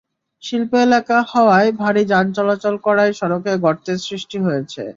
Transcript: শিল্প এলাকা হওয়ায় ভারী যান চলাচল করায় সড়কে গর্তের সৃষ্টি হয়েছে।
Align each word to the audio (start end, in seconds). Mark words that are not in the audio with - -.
শিল্প 0.43 0.71
এলাকা 0.85 1.17
হওয়ায় 1.31 1.69
ভারী 1.81 2.03
যান 2.11 2.25
চলাচল 2.37 2.75
করায় 2.85 3.13
সড়কে 3.19 3.53
গর্তের 3.63 3.97
সৃষ্টি 4.07 4.37
হয়েছে। 4.45 4.83